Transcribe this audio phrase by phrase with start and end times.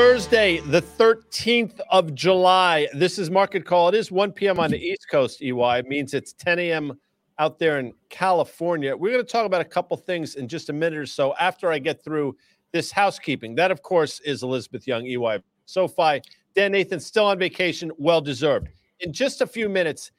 [0.00, 2.88] Thursday, the 13th of July.
[2.94, 3.90] This is Market Call.
[3.90, 4.58] It is 1 p.m.
[4.58, 5.80] on the East Coast, EY.
[5.80, 6.98] It means it's 10 a.m.
[7.38, 8.96] out there in California.
[8.96, 11.70] We're going to talk about a couple things in just a minute or so after
[11.70, 12.34] I get through
[12.72, 13.54] this housekeeping.
[13.56, 15.42] That, of course, is Elizabeth Young, EY.
[15.66, 16.22] SoFi,
[16.54, 18.68] Dan Nathan still on vacation, well deserved.
[19.00, 20.12] In just a few minutes,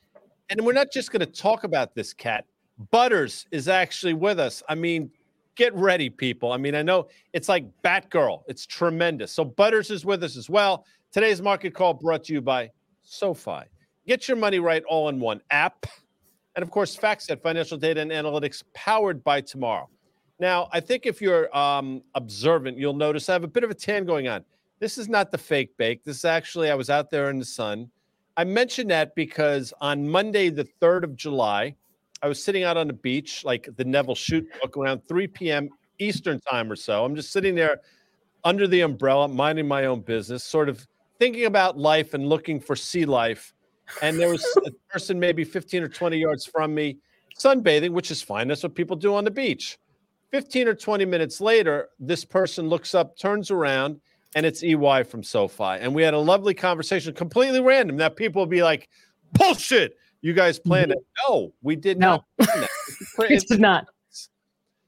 [0.51, 2.45] and we're not just going to talk about this cat.
[2.91, 4.61] Butters is actually with us.
[4.69, 5.09] I mean,
[5.55, 6.51] get ready, people.
[6.51, 8.43] I mean, I know it's like Batgirl.
[8.47, 9.31] It's tremendous.
[9.31, 10.85] So Butters is with us as well.
[11.11, 12.71] Today's market call brought to you by
[13.03, 13.63] SoFi.
[14.07, 15.85] Get your money right all in one app.
[16.55, 19.89] And of course, FactSet Financial Data and Analytics powered by Tomorrow.
[20.39, 23.75] Now, I think if you're um, observant, you'll notice I have a bit of a
[23.75, 24.43] tan going on.
[24.79, 26.03] This is not the fake bake.
[26.03, 27.91] This is actually, I was out there in the sun.
[28.35, 31.75] I mention that because on Monday, the 3rd of July,
[32.21, 35.69] I was sitting out on the beach, like the Nevil Shute book, around 3 p.m.
[35.99, 37.03] Eastern time or so.
[37.03, 37.81] I'm just sitting there
[38.43, 40.85] under the umbrella, minding my own business, sort of
[41.19, 43.53] thinking about life and looking for sea life.
[44.01, 46.97] And there was a person maybe 15 or 20 yards from me
[47.39, 48.47] sunbathing, which is fine.
[48.47, 49.77] That's what people do on the beach.
[50.31, 53.99] 15 or 20 minutes later, this person looks up, turns around,
[54.35, 55.63] and it's EY from SoFi.
[55.63, 57.97] And we had a lovely conversation, completely random.
[57.97, 58.87] That people will be like,
[59.33, 59.97] bullshit.
[60.21, 60.99] You guys planned mm-hmm.
[60.99, 61.29] it.
[61.29, 62.23] No, we did no.
[62.39, 62.49] not.
[63.17, 63.87] we did not.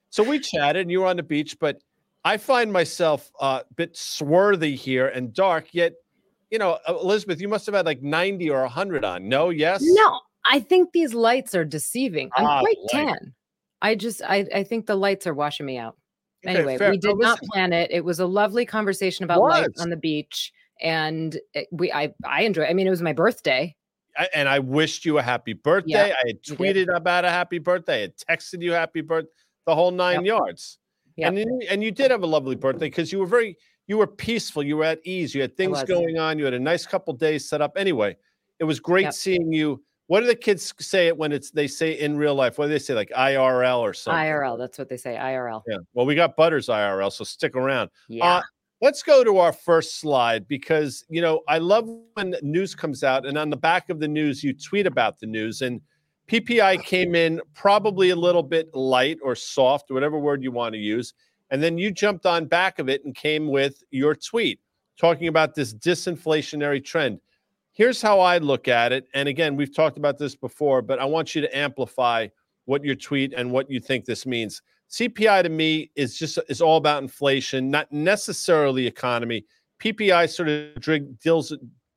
[0.09, 1.81] So we chatted and you were on the beach, but
[2.23, 5.93] I find myself uh, a bit swarthy here and dark, yet,
[6.51, 9.27] you know, uh, Elizabeth, you must have had like 90 or 100 on.
[9.27, 9.81] No, yes?
[9.83, 12.29] No, I think these lights are deceiving.
[12.37, 13.07] I'm ah, quite light.
[13.07, 13.33] tan.
[13.81, 15.97] I just, I, I think the lights are washing me out.
[16.45, 16.91] Okay, anyway, fair.
[16.91, 17.89] we did no, not plan it.
[17.91, 22.43] It was a lovely conversation about life on the beach, and it, we, I, I
[22.43, 22.65] enjoy.
[22.65, 23.75] I mean, it was my birthday,
[24.33, 26.09] and I wished you a happy birthday.
[26.09, 27.97] Yeah, I had tweeted about a happy birthday.
[27.97, 29.31] I had texted you happy birthday,
[29.65, 30.39] the whole nine yep.
[30.39, 30.79] yards.
[31.15, 31.27] Yep.
[31.27, 33.57] And you, and you did have a lovely birthday because you were very
[33.87, 34.63] you were peaceful.
[34.63, 35.35] You were at ease.
[35.35, 36.39] You had things going on.
[36.39, 37.73] You had a nice couple days set up.
[37.77, 38.15] Anyway,
[38.59, 39.13] it was great yep.
[39.13, 39.83] seeing you.
[40.07, 42.57] What do the kids say it when it's they say in real life?
[42.57, 44.19] What do they say like IRL or something?
[44.19, 44.57] IRL.
[44.57, 45.15] That's what they say.
[45.15, 45.61] IRL.
[45.67, 45.77] Yeah.
[45.93, 47.89] Well, we got Butters IRL, so stick around.
[48.09, 48.25] Yeah.
[48.25, 48.41] Uh,
[48.83, 53.25] Let's go to our first slide because, you know, I love when news comes out
[53.25, 55.61] and on the back of the news, you tweet about the news.
[55.61, 55.79] And
[56.27, 60.79] PPI came in probably a little bit light or soft, whatever word you want to
[60.79, 61.13] use.
[61.49, 64.59] And then you jumped on back of it and came with your tweet
[64.99, 67.21] talking about this disinflationary trend.
[67.71, 69.07] Here's how I look at it.
[69.13, 72.27] And again, we've talked about this before, but I want you to amplify
[72.65, 74.61] what your tweet and what you think this means.
[74.93, 79.43] CPI to me is just is all about inflation, not necessarily economy.
[79.81, 81.51] PPI sort of drills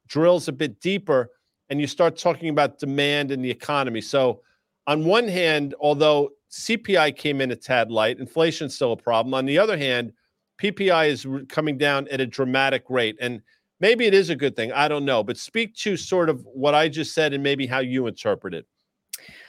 [0.08, 1.30] drills a bit deeper,
[1.68, 4.00] and you start talking about demand and the economy.
[4.00, 4.40] So,
[4.86, 9.34] on one hand, although CPI came in a tad light, inflation's still a problem.
[9.34, 10.14] On the other hand,
[10.58, 13.42] PPI is coming down at a dramatic rate, and
[13.78, 14.72] maybe it is a good thing.
[14.72, 17.80] I don't know, but speak to sort of what I just said and maybe how
[17.80, 18.66] you interpret it.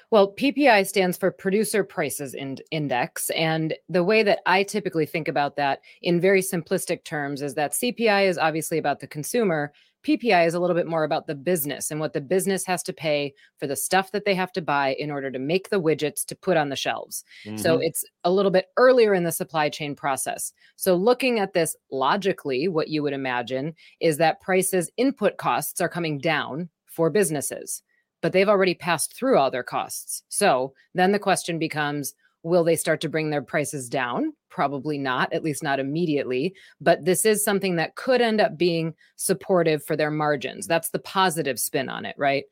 [0.10, 2.34] Well, PPI stands for Producer Prices
[2.72, 3.30] Index.
[3.32, 7.74] And the way that I typically think about that in very simplistic terms is that
[7.74, 9.74] CPI is obviously about the consumer.
[10.06, 12.94] PPI is a little bit more about the business and what the business has to
[12.94, 16.24] pay for the stuff that they have to buy in order to make the widgets
[16.28, 17.26] to put on the shelves.
[17.46, 17.58] Mm-hmm.
[17.58, 20.54] So it's a little bit earlier in the supply chain process.
[20.78, 25.90] So looking at this logically, what you would imagine is that prices, input costs are
[25.90, 27.84] coming down for businesses
[28.22, 30.24] but they've already passed through all their costs.
[30.30, 32.14] So then the question becomes
[32.44, 34.34] will they start to bring their prices down?
[34.50, 36.54] Probably not, at least not immediately.
[36.80, 40.66] But this is something that could end up being supportive for their margins.
[40.66, 42.46] That's the positive spin on it, right?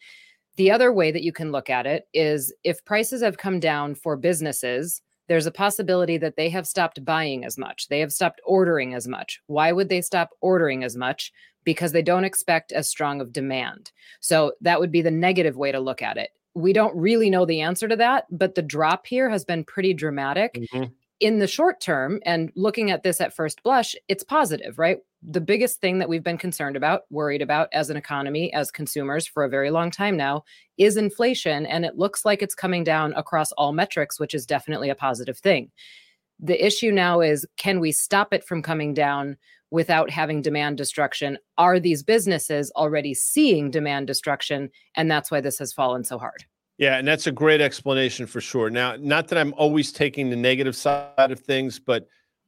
[0.57, 3.95] The other way that you can look at it is if prices have come down
[3.95, 7.87] for businesses, there's a possibility that they have stopped buying as much.
[7.87, 9.41] They have stopped ordering as much.
[9.47, 11.31] Why would they stop ordering as much?
[11.65, 13.91] Because they don't expect as strong of demand.
[14.21, 16.29] So that would be the negative way to look at it.
[16.53, 19.93] We don't really know the answer to that, but the drop here has been pretty
[19.93, 20.53] dramatic.
[20.53, 20.85] Mm-hmm.
[21.21, 24.99] In the short term, and looking at this at first blush, it's positive, right?
[25.23, 29.25] The biggest thing that we've been concerned about, worried about as an economy, as consumers
[29.25, 30.43] for a very long time now,
[30.77, 31.65] is inflation.
[31.65, 35.37] And it looks like it's coming down across all metrics, which is definitely a positive
[35.37, 35.71] thing.
[36.39, 39.37] The issue now is can we stop it from coming down
[39.75, 41.37] without having demand destruction?
[41.57, 44.69] Are these businesses already seeing demand destruction?
[44.95, 46.45] And that's why this has fallen so hard.
[46.77, 48.69] Yeah, and that's a great explanation for sure.
[48.69, 52.07] Now, not that I'm always taking the negative side of things, but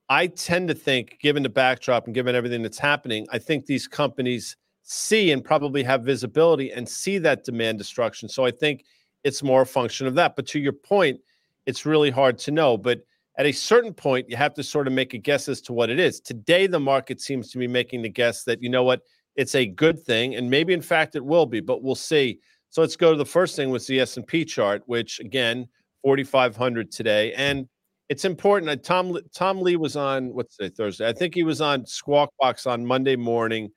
[0.09, 3.87] I tend to think, given the backdrop and given everything that's happening, I think these
[3.87, 8.29] companies see and probably have visibility and see that demand destruction.
[8.29, 8.85] So I think
[9.25, 10.37] it's more a function of that.
[10.37, 11.19] But to your point,
[11.65, 12.77] it's really hard to know.
[12.77, 13.01] But
[13.37, 15.89] at a certain point, you have to sort of make a guess as to what
[15.89, 16.19] it is.
[16.19, 19.01] Today, the market seems to be making the guess that, you know what,
[19.35, 20.35] it's a good thing.
[20.35, 22.39] And maybe, in fact, it will be, but we'll see.
[22.69, 25.67] So let's go to the first thing with the S&P chart, which, again,
[26.03, 27.33] 4,500 today.
[27.33, 27.67] And
[28.09, 28.71] it's important.
[28.71, 31.07] Uh, Tom Tom Lee was on what's today Thursday.
[31.07, 33.69] I think he was on Squawk Box on Monday morning.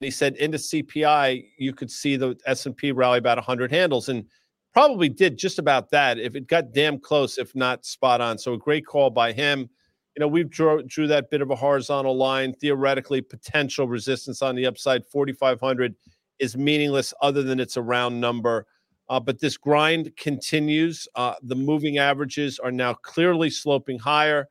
[0.00, 4.08] He said into CPI you could see the S and P rally about 100 handles,
[4.08, 4.24] and
[4.72, 6.18] probably did just about that.
[6.18, 8.38] If it got damn close, if not spot on.
[8.38, 9.68] So a great call by him.
[10.16, 12.52] You know, we drew, drew that bit of a horizontal line.
[12.54, 15.94] Theoretically, potential resistance on the upside, 4,500
[16.38, 18.66] is meaningless other than it's a round number.
[19.08, 21.06] Uh, but this grind continues.
[21.14, 24.48] Uh, the moving averages are now clearly sloping higher.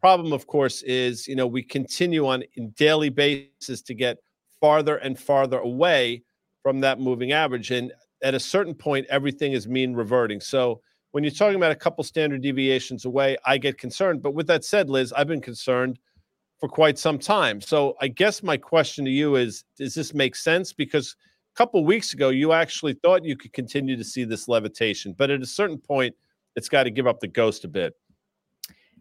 [0.00, 4.18] Problem, of course, is you know we continue on a daily basis to get
[4.60, 6.22] farther and farther away
[6.62, 10.40] from that moving average, and at a certain point, everything is mean reverting.
[10.40, 10.80] So
[11.12, 14.22] when you're talking about a couple standard deviations away, I get concerned.
[14.22, 15.98] But with that said, Liz, I've been concerned
[16.58, 17.60] for quite some time.
[17.60, 20.72] So I guess my question to you is: Does this make sense?
[20.72, 21.16] Because
[21.54, 25.30] a couple weeks ago, you actually thought you could continue to see this levitation, but
[25.30, 26.14] at a certain point,
[26.56, 27.94] it's got to give up the ghost a bit.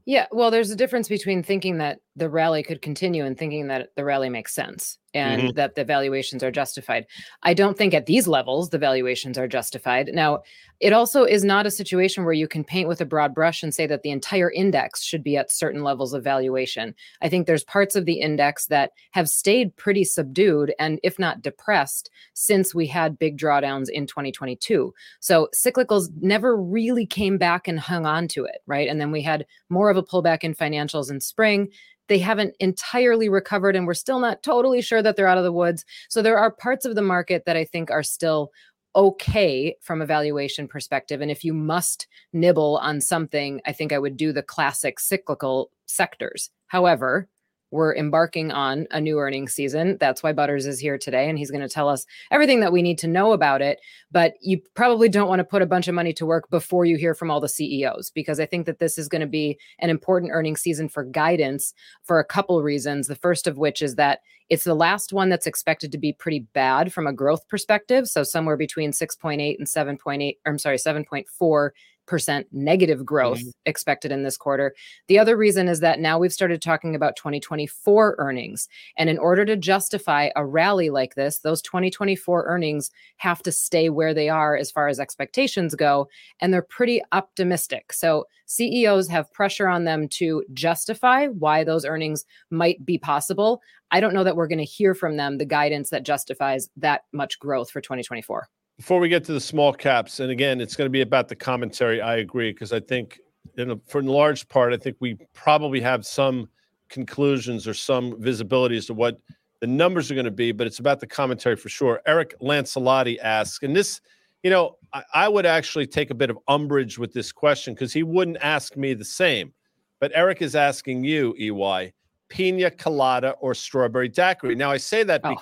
[0.05, 3.89] Yeah, well, there's a difference between thinking that the rally could continue and thinking that
[3.95, 5.55] the rally makes sense and mm-hmm.
[5.55, 7.05] that the valuations are justified.
[7.43, 10.09] I don't think at these levels the valuations are justified.
[10.13, 10.43] Now,
[10.79, 13.73] it also is not a situation where you can paint with a broad brush and
[13.73, 16.93] say that the entire index should be at certain levels of valuation.
[17.21, 21.41] I think there's parts of the index that have stayed pretty subdued and, if not
[21.41, 24.93] depressed, since we had big drawdowns in 2022.
[25.19, 28.87] So cyclicals never really came back and hung on to it, right?
[28.87, 31.69] And then we had more of a pullback in financials in spring
[32.09, 35.51] they haven't entirely recovered and we're still not totally sure that they're out of the
[35.51, 35.85] woods.
[36.09, 38.51] So there are parts of the market that I think are still
[38.95, 41.21] okay from a valuation perspective.
[41.21, 45.71] And if you must nibble on something, I think I would do the classic cyclical
[45.85, 46.49] sectors.
[46.67, 47.29] However,
[47.71, 49.97] we're embarking on a new earnings season.
[49.99, 52.81] That's why Butters is here today, and he's going to tell us everything that we
[52.81, 53.79] need to know about it.
[54.11, 56.97] But you probably don't want to put a bunch of money to work before you
[56.97, 59.89] hear from all the CEOs, because I think that this is going to be an
[59.89, 61.73] important earnings season for guidance
[62.03, 63.07] for a couple reasons.
[63.07, 64.19] The first of which is that
[64.49, 68.07] it's the last one that's expected to be pretty bad from a growth perspective.
[68.07, 71.69] So somewhere between 6.8 and 7.8, I'm sorry, 7.4
[72.09, 73.49] percent negative growth mm-hmm.
[73.67, 74.73] expected in this quarter.
[75.07, 78.67] The other reason is that now we've started talking about 2024 earnings.
[78.97, 83.89] And in order to justify a rally like this, those 2024 earnings have to stay
[83.89, 86.09] where they are as far as expectations go.
[86.41, 87.93] And they're pretty optimistic.
[87.93, 93.61] So CEOs have pressure on them to justify why those earnings might be possible.
[93.91, 97.03] I don't know that we're going to hear from them the guidance that justifies that
[97.13, 98.47] much growth for 2024
[98.79, 101.35] before we get to the small caps, and again, it's going to be about the
[101.35, 101.99] commentary.
[101.99, 103.19] I agree because I think,
[103.57, 106.47] in a, for in large part, I think we probably have some
[106.87, 109.19] conclusions or some visibility as to what
[109.59, 112.01] the numbers are going to be, but it's about the commentary for sure.
[112.07, 113.99] Eric Lancelotti asks, and this,
[114.43, 117.91] you know, I, I would actually take a bit of umbrage with this question because
[117.91, 119.51] he wouldn't ask me the same.
[119.99, 121.91] But Eric is asking you, EY,
[122.29, 124.55] pina colada or strawberry daiquiri.
[124.55, 125.35] Now I say that oh.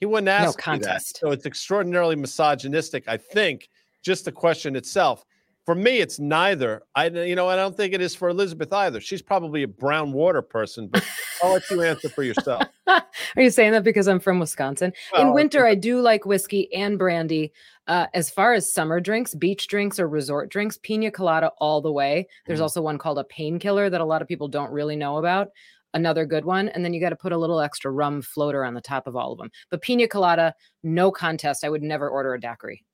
[0.00, 1.18] He wouldn't ask no contest.
[1.20, 3.68] So it's extraordinarily misogynistic, I think,
[4.02, 5.24] just the question itself.
[5.64, 6.82] For me, it's neither.
[6.94, 9.00] I, you know, I don't think it is for Elizabeth either.
[9.00, 11.04] She's probably a brown water person, but
[11.42, 12.62] I'll let you answer for yourself.
[12.86, 13.02] Are
[13.36, 14.92] you saying that because I'm from Wisconsin?
[15.12, 17.52] Well, In winter, I do like whiskey and brandy.
[17.88, 21.90] Uh, as far as summer drinks, beach drinks or resort drinks, pina colada all the
[21.90, 22.28] way.
[22.46, 22.62] There's mm.
[22.62, 25.48] also one called a painkiller that a lot of people don't really know about
[25.96, 26.68] another good one.
[26.68, 29.16] And then you got to put a little extra rum floater on the top of
[29.16, 29.50] all of them.
[29.70, 31.64] But pina colada, no contest.
[31.64, 32.84] I would never order a daiquiri.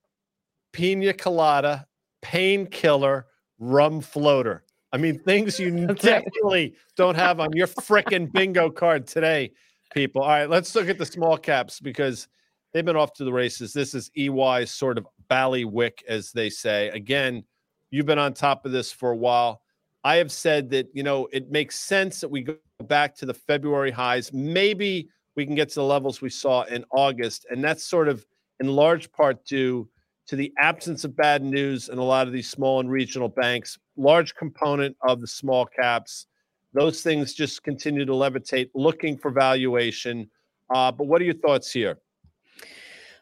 [0.72, 1.86] Pina colada,
[2.22, 3.26] painkiller,
[3.58, 4.64] rum floater.
[4.92, 9.52] I mean, things you definitely don't have on your freaking bingo card today,
[9.92, 10.22] people.
[10.22, 12.28] All right, let's look at the small caps because
[12.72, 13.72] they've been off to the races.
[13.72, 16.88] This is EY's sort of ballywick, as they say.
[16.90, 17.44] Again,
[17.90, 19.61] you've been on top of this for a while.
[20.04, 23.34] I have said that, you know, it makes sense that we go back to the
[23.34, 24.32] February highs.
[24.32, 27.46] Maybe we can get to the levels we saw in August.
[27.50, 28.26] And that's sort of
[28.60, 29.88] in large part due
[30.26, 33.78] to the absence of bad news in a lot of these small and regional banks,
[33.96, 36.26] large component of the small caps.
[36.72, 40.30] Those things just continue to levitate, looking for valuation.
[40.74, 41.98] Uh, but what are your thoughts here?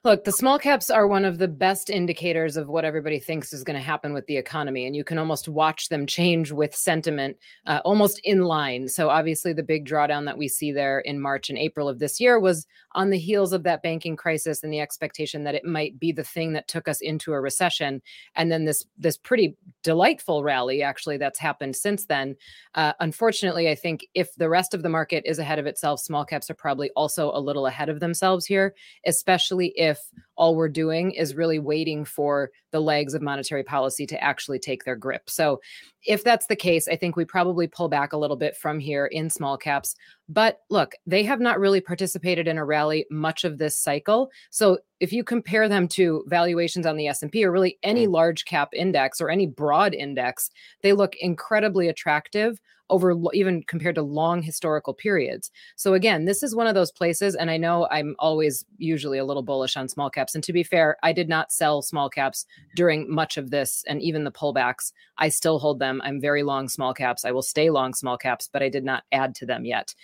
[0.02, 3.62] Look, the small caps are one of the best indicators of what everybody thinks is
[3.62, 4.86] going to happen with the economy.
[4.86, 8.88] And you can almost watch them change with sentiment uh, almost in line.
[8.88, 12.18] So, obviously, the big drawdown that we see there in March and April of this
[12.18, 16.00] year was on the heels of that banking crisis and the expectation that it might
[16.00, 18.00] be the thing that took us into a recession.
[18.34, 22.36] And then this, this pretty delightful rally, actually, that's happened since then.
[22.74, 26.24] Uh, unfortunately, I think if the rest of the market is ahead of itself, small
[26.24, 30.00] caps are probably also a little ahead of themselves here, especially if if
[30.40, 34.84] all we're doing is really waiting for the legs of monetary policy to actually take
[34.84, 35.28] their grip.
[35.28, 35.60] So,
[36.06, 39.04] if that's the case, I think we probably pull back a little bit from here
[39.04, 39.94] in small caps.
[40.30, 44.30] But look, they have not really participated in a rally much of this cycle.
[44.48, 48.12] So, if you compare them to valuations on the S&P or really any mm.
[48.12, 50.50] large cap index or any broad index,
[50.82, 52.58] they look incredibly attractive
[52.90, 55.50] over even compared to long historical periods.
[55.76, 59.24] So again, this is one of those places and I know I'm always usually a
[59.24, 62.46] little bullish on small caps and to be fair, I did not sell small caps
[62.76, 64.92] during much of this and even the pullbacks.
[65.18, 66.00] I still hold them.
[66.04, 67.24] I'm very long small caps.
[67.24, 69.94] I will stay long small caps, but I did not add to them yet.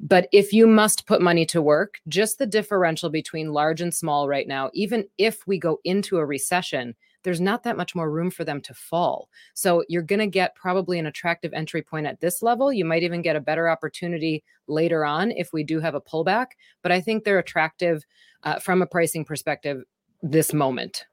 [0.00, 4.28] But if you must put money to work, just the differential between large and small
[4.28, 8.30] right now, even if we go into a recession, there's not that much more room
[8.30, 9.28] for them to fall.
[9.52, 12.72] So you're going to get probably an attractive entry point at this level.
[12.72, 16.46] You might even get a better opportunity later on if we do have a pullback.
[16.82, 18.06] But I think they're attractive
[18.42, 19.82] uh, from a pricing perspective
[20.22, 21.04] this moment.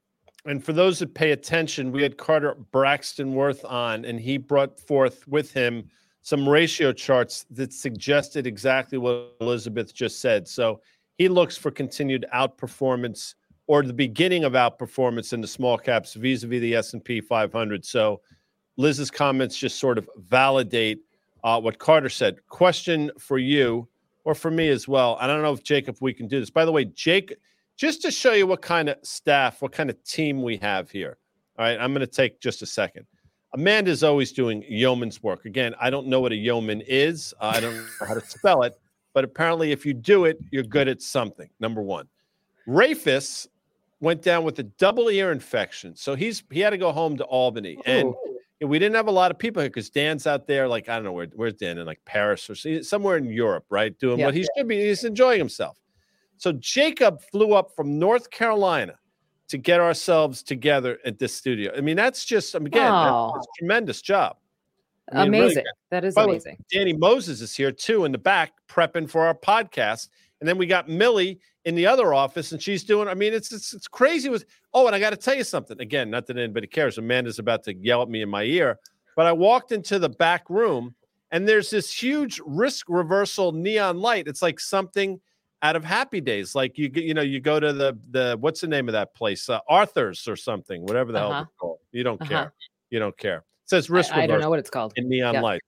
[0.45, 4.79] And for those that pay attention, we had Carter Braxton Worth on, and he brought
[4.79, 5.89] forth with him
[6.21, 10.47] some ratio charts that suggested exactly what Elizabeth just said.
[10.47, 10.81] So
[11.17, 13.35] he looks for continued outperformance
[13.67, 17.85] or the beginning of outperformance in the small caps vis-a-vis the S&P 500.
[17.85, 18.21] So
[18.77, 20.99] Liz's comments just sort of validate
[21.43, 22.45] uh, what Carter said.
[22.47, 23.87] Question for you,
[24.27, 25.17] or for me as well.
[25.21, 26.49] I don't know if Jacob we can do this.
[26.49, 27.37] By the way, Jake,
[27.77, 31.17] just to show you what kind of staff, what kind of team we have here.
[31.57, 33.05] All right, I'm going to take just a second.
[33.53, 35.45] Amanda's always doing yeoman's work.
[35.45, 37.33] Again, I don't know what a yeoman is.
[37.39, 38.73] Uh, I don't know how to spell it,
[39.13, 41.49] but apparently, if you do it, you're good at something.
[41.61, 42.09] Number one,
[42.67, 43.47] Rafus
[44.01, 45.95] went down with a double ear infection.
[45.95, 47.77] So he's he had to go home to Albany.
[47.85, 48.13] And
[48.61, 51.03] we didn't have a lot of people here because Dan's out there, like, I don't
[51.03, 53.97] know where where's Dan in like Paris or somewhere in Europe, right?
[53.99, 54.25] Doing yeah.
[54.25, 54.87] what he should be.
[54.87, 55.77] He's enjoying himself.
[56.37, 58.95] So Jacob flew up from North Carolina
[59.49, 61.71] to get ourselves together at this studio.
[61.75, 63.31] I mean, that's just um, again, oh.
[63.35, 64.37] that's, a tremendous job.
[65.13, 65.57] I mean, amazing.
[65.57, 66.57] Really that is amazing.
[66.71, 70.09] Danny Moses is here too in the back prepping for our podcast.
[70.39, 73.09] And then we got Millie in the other office, and she's doing.
[73.09, 74.29] I mean, it's it's, it's crazy.
[74.29, 76.09] With oh, and I got to tell you something again.
[76.09, 76.97] Not that anybody cares.
[76.97, 78.79] Amanda's about to yell at me in my ear,
[79.17, 80.95] but I walked into the back room,
[81.31, 84.29] and there's this huge risk reversal neon light.
[84.29, 85.19] It's like something
[85.61, 86.55] out of Happy Days.
[86.55, 89.49] Like you you know you go to the the what's the name of that place?
[89.49, 91.33] Uh, Arthur's or something, whatever the uh-huh.
[91.33, 91.79] hell it's called.
[91.91, 92.29] You don't uh-huh.
[92.29, 92.53] care.
[92.91, 93.39] You don't care.
[93.39, 94.13] It says risk.
[94.13, 94.93] I, I don't know what it's called.
[94.95, 95.41] In neon yeah.
[95.41, 95.61] light.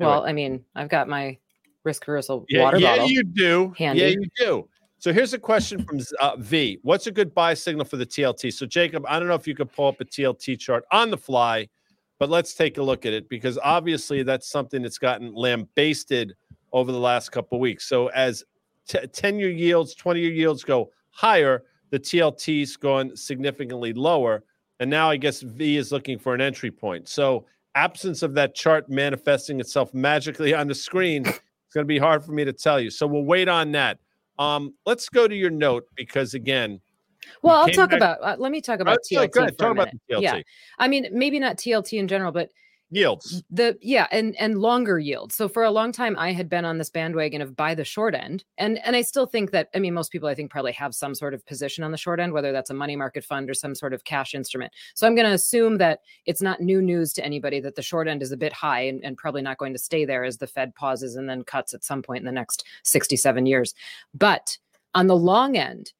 [0.00, 0.12] Anyway.
[0.12, 1.38] Well, I mean, I've got my
[1.84, 3.06] risk reversal yeah, water yeah, bottle.
[3.06, 3.74] Yeah, you do.
[3.78, 4.02] Handy.
[4.02, 4.68] Yeah, you do.
[5.04, 6.78] So here's a question from uh, V.
[6.80, 8.50] What's a good buy signal for the TLT?
[8.54, 11.18] So Jacob, I don't know if you could pull up a TLT chart on the
[11.18, 11.68] fly,
[12.18, 16.32] but let's take a look at it because obviously that's something that's gotten lambasted
[16.72, 17.86] over the last couple weeks.
[17.86, 18.44] So as
[18.88, 24.42] 10 year yields, 20 year yields go higher, the TLT's gone significantly lower.
[24.80, 27.10] And now I guess V is looking for an entry point.
[27.10, 27.44] So
[27.74, 31.26] absence of that chart manifesting itself magically on the screen
[31.74, 32.88] it's going to be hard for me to tell you.
[32.88, 33.98] So we'll wait on that.
[34.38, 36.80] Um, let's go to your note because again,
[37.42, 38.18] well, I'll talk back- about.
[38.22, 39.30] Uh, let me talk about TLT.
[39.32, 40.22] Go ahead, talk about the TLT.
[40.22, 40.40] Yeah,
[40.78, 42.50] I mean, maybe not TLT in general, but
[42.94, 43.42] yields.
[43.50, 45.34] The yeah and and longer yields.
[45.34, 48.14] So for a long time i had been on this bandwagon of buy the short
[48.14, 50.94] end and and i still think that i mean most people i think probably have
[50.94, 53.54] some sort of position on the short end whether that's a money market fund or
[53.54, 54.72] some sort of cash instrument.
[54.94, 58.08] So i'm going to assume that it's not new news to anybody that the short
[58.08, 60.46] end is a bit high and, and probably not going to stay there as the
[60.46, 63.74] fed pauses and then cuts at some point in the next 67 years.
[64.14, 64.58] But
[64.94, 65.92] on the long end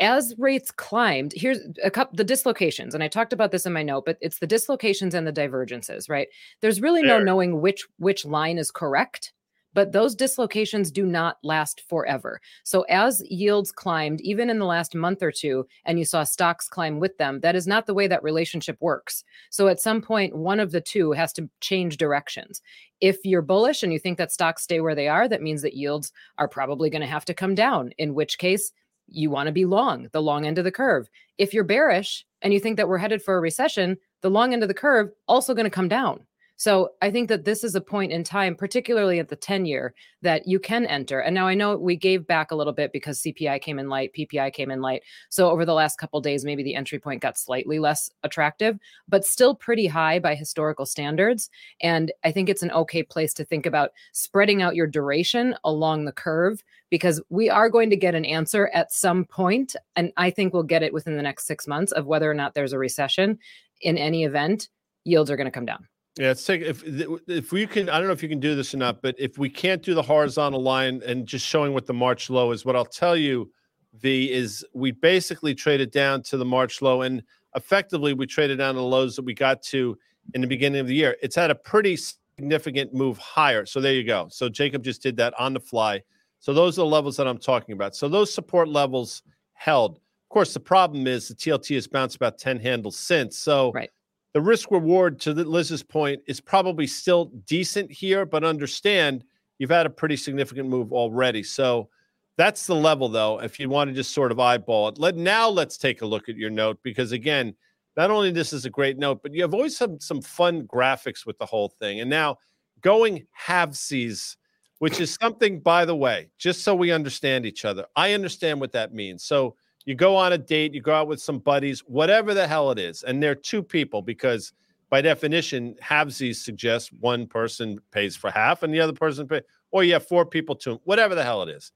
[0.00, 3.82] as rates climbed, here's a couple the dislocations, and I talked about this in my
[3.82, 6.28] note, but it's the dislocations and the divergences, right?
[6.60, 9.32] There's really no knowing which which line is correct,
[9.74, 12.40] but those dislocations do not last forever.
[12.64, 16.68] So as yields climbed, even in the last month or two, and you saw stocks
[16.68, 19.24] climb with them, that is not the way that relationship works.
[19.50, 22.62] So at some point, one of the two has to change directions.
[23.00, 25.74] If you're bullish and you think that stocks stay where they are, that means that
[25.74, 28.72] yields are probably going to have to come down, in which case
[29.08, 31.08] you want to be long, the long end of the curve.
[31.38, 34.62] If you're bearish and you think that we're headed for a recession, the long end
[34.62, 36.20] of the curve also going to come down.
[36.58, 39.94] So I think that this is a point in time, particularly at the 10 year,
[40.22, 41.20] that you can enter.
[41.20, 44.12] And now I know we gave back a little bit because CPI came in light,
[44.12, 45.04] PPI came in light.
[45.28, 48.76] So over the last couple days, maybe the entry point got slightly less attractive,
[49.08, 51.48] but still pretty high by historical standards.
[51.80, 56.06] And I think it's an okay place to think about spreading out your duration along
[56.06, 60.30] the curve because we are going to get an answer at some point, and I
[60.30, 62.78] think we'll get it within the next six months of whether or not there's a
[62.78, 63.38] recession.
[63.80, 64.68] In any event,
[65.04, 65.86] yields are going to come down.
[66.18, 66.82] Yeah, let's take if
[67.28, 67.88] if we can.
[67.88, 69.94] I don't know if you can do this or not, but if we can't do
[69.94, 73.52] the horizontal line and just showing what the March low is, what I'll tell you,
[73.94, 77.22] V is we basically traded down to the March low, and
[77.54, 79.96] effectively we traded down to the lows that we got to
[80.34, 81.16] in the beginning of the year.
[81.22, 83.64] It's had a pretty significant move higher.
[83.64, 84.26] So there you go.
[84.28, 86.02] So Jacob just did that on the fly.
[86.40, 87.94] So those are the levels that I'm talking about.
[87.94, 89.22] So those support levels
[89.54, 89.98] held.
[89.98, 93.38] Of course, the problem is the TLT has bounced about 10 handles since.
[93.38, 93.90] So right
[94.38, 99.24] the risk reward to Liz's point is probably still decent here, but understand
[99.58, 101.42] you've had a pretty significant move already.
[101.42, 101.88] So
[102.36, 103.40] that's the level, though.
[103.40, 106.28] If you want to just sort of eyeball it, let now let's take a look
[106.28, 107.52] at your note because again,
[107.96, 111.26] not only this is a great note, but you have always some some fun graphics
[111.26, 111.98] with the whole thing.
[111.98, 112.36] And now
[112.80, 114.36] going halvesies,
[114.78, 117.86] which is something, by the way, just so we understand each other.
[117.96, 119.24] I understand what that means.
[119.24, 119.56] So
[119.88, 122.78] you go on a date, you go out with some buddies, whatever the hell it
[122.78, 124.52] is, and they're two people because
[124.90, 129.40] by definition, halvesies suggests one person pays for half and the other person pay,
[129.70, 131.72] or you have four people to whatever the hell it is.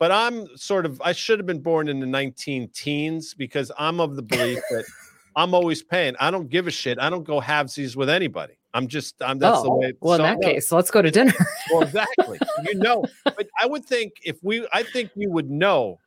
[0.00, 4.00] But I'm sort of I should have been born in the 19 teens because I'm
[4.00, 4.84] of the belief that
[5.36, 6.16] I'm always paying.
[6.18, 6.98] I don't give a shit.
[6.98, 8.54] I don't go halvesies with anybody.
[8.74, 9.92] I'm just I'm that's oh, the way.
[10.00, 11.32] Well, in that case, let's go to dinner.
[11.70, 12.40] well, exactly.
[12.64, 16.00] You know, but I would think if we, I think you would know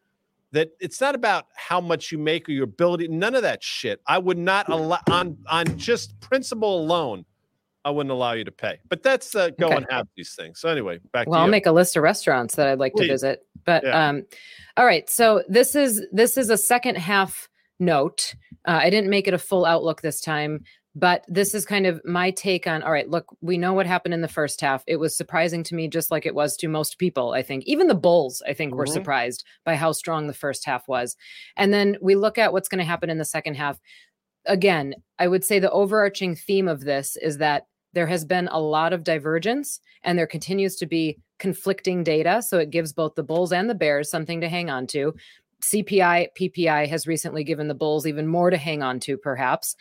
[0.52, 3.08] that it's not about how much you make or your ability.
[3.08, 4.02] None of that shit.
[4.08, 7.26] I would not allow on on just principle alone.
[7.86, 8.80] I wouldn't allow you to pay.
[8.90, 9.78] But that's uh, go okay.
[9.78, 10.60] and have these things.
[10.60, 11.28] So anyway, back.
[11.28, 13.08] Well, I'll make a list of restaurants that I'd like Please.
[13.08, 13.46] to visit.
[13.66, 14.10] But yeah.
[14.10, 14.26] um,
[14.76, 15.10] all right.
[15.10, 17.48] So this is this is a second half
[17.80, 18.36] note.
[18.66, 20.64] Uh, I didn't make it a full outlook this time.
[20.98, 24.16] But this is kind of my take on all right, look, we know what happened
[24.16, 24.84] in the first half.
[24.88, 27.66] It was surprising to me, just like it was to most people, I think.
[27.66, 28.80] Even the Bulls, I think, mm-hmm.
[28.80, 31.16] were surprised by how strong the first half was.
[31.56, 33.80] And then we look at what's going to happen in the second half.
[34.48, 38.60] Again, I would say the overarching theme of this is that there has been a
[38.60, 42.42] lot of divergence and there continues to be conflicting data.
[42.42, 45.14] So it gives both the Bulls and the Bears something to hang on to.
[45.64, 49.76] CPI, PPI has recently given the Bulls even more to hang on to, perhaps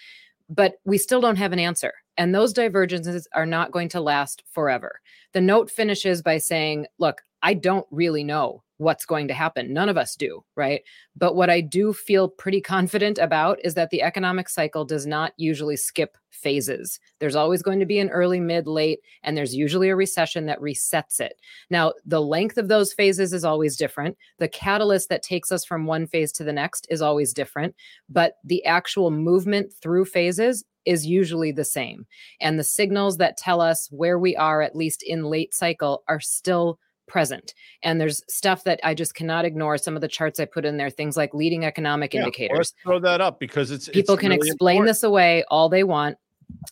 [0.49, 1.93] but we still don't have an answer.
[2.17, 5.01] And those divergences are not going to last forever.
[5.33, 9.73] The note finishes by saying, look, I don't really know what's going to happen.
[9.73, 10.83] None of us do, right?
[11.17, 15.33] But what I do feel pretty confident about is that the economic cycle does not
[15.37, 17.01] usually skip phases.
[17.19, 20.61] There's always going to be an early, mid, late, and there's usually a recession that
[20.61, 21.35] resets it.
[21.71, 24.17] Now, the length of those phases is always different.
[24.39, 27.75] The catalyst that takes us from one phase to the next is always different,
[28.09, 32.07] but the actual movement through phases is usually the same.
[32.41, 36.21] And the signals that tell us where we are, at least in late cycle, are
[36.21, 37.55] still present.
[37.83, 39.79] And there's stuff that I just cannot ignore.
[39.79, 42.75] Some of the charts I put in there, things like leading economic yeah, indicators.
[42.83, 44.89] throw that up because it's people it's can really explain important.
[44.89, 46.17] this away all they want.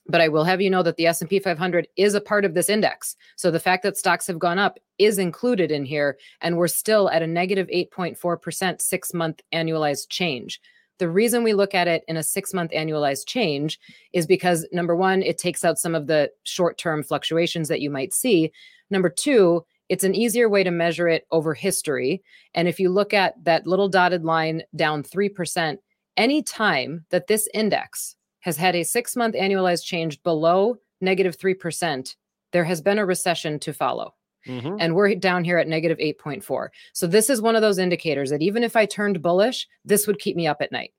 [0.07, 2.69] But I will have you know that the S&P 500 is a part of this
[2.69, 3.17] index.
[3.35, 7.11] So the fact that stocks have gone up is included in here and we're still
[7.11, 10.61] at a negative 8.4% 6-month annualized change.
[11.01, 13.81] The reason we look at it in a 6-month annualized change
[14.13, 18.15] is because number 1 it takes out some of the short-term fluctuations that you might
[18.15, 18.53] see.
[18.91, 19.65] Number 2,
[19.95, 22.21] it's an easier way to measure it over history.
[22.53, 25.79] And if you look at that little dotted line down 3%,
[26.17, 32.17] any time that this index has had a six month annualized change below negative 3%,
[32.51, 34.15] there has been a recession to follow.
[34.49, 34.79] Mm-hmm.
[34.81, 36.71] And we're down here at negative 8.4.
[36.93, 40.19] So, this is one of those indicators that even if I turned bullish, this would
[40.19, 40.93] keep me up at night.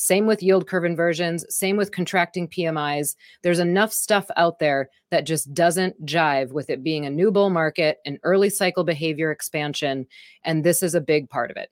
[0.00, 3.16] Same with yield curve inversions, same with contracting PMIs.
[3.42, 7.50] There's enough stuff out there that just doesn't jive with it being a new bull
[7.50, 10.06] market, an early cycle behavior expansion.
[10.44, 11.70] And this is a big part of it.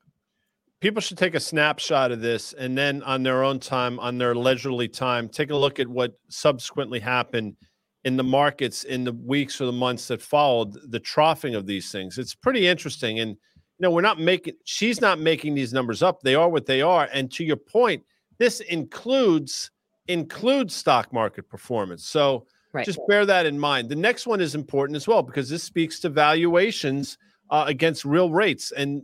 [0.80, 4.34] People should take a snapshot of this and then on their own time, on their
[4.34, 7.54] leisurely time, take a look at what subsequently happened
[8.02, 11.92] in the markets in the weeks or the months that followed the troughing of these
[11.92, 12.18] things.
[12.18, 13.20] It's pretty interesting.
[13.20, 16.22] And you know, we're not making she's not making these numbers up.
[16.22, 17.08] They are what they are.
[17.12, 18.02] And to your point,
[18.38, 19.70] this includes
[20.08, 22.06] includes stock market performance.
[22.06, 22.86] So right.
[22.86, 23.88] just bear that in mind.
[23.88, 27.18] The next one is important as well because this speaks to valuations
[27.50, 29.02] uh, against real rates, and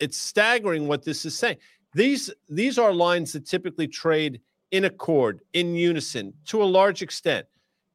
[0.00, 1.56] it's staggering what this is saying.
[1.94, 7.46] These these are lines that typically trade in accord, in unison, to a large extent.